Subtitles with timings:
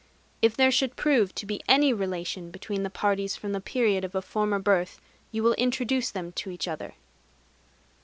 [0.41, 4.15] If there should prove to be any relation between the parties from the period of
[4.15, 4.99] a former birth,
[5.31, 6.95] you will introduce them to each other."